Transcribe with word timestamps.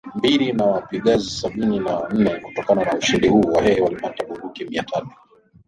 mbili 0.15 0.51
na 0.53 0.65
wapagazi 0.65 1.29
sabini 1.29 1.79
na 1.79 2.09
nne 2.13 2.29
Kutokana 2.39 2.93
ushindi 2.97 3.27
huu 3.27 3.41
Wahehe 3.53 3.81
walipata 3.81 4.25
bunduki 4.25 4.65
mia 4.65 4.83
tatu 4.83 5.09